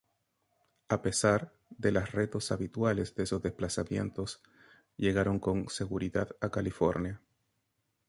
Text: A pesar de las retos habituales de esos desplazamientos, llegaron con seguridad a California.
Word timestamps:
A 0.89 1.03
pesar 1.03 1.53
de 1.69 1.91
las 1.91 2.11
retos 2.11 2.51
habituales 2.51 3.13
de 3.13 3.21
esos 3.21 3.43
desplazamientos, 3.43 4.41
llegaron 4.97 5.37
con 5.39 5.69
seguridad 5.69 6.35
a 6.41 6.49
California. 6.49 7.21